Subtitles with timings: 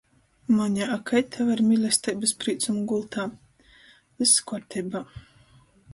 [0.59, 3.29] Moņa, a kai tev ar mīlesteibys prīcom gultā?
[4.23, 5.07] Vyss kuorteibā!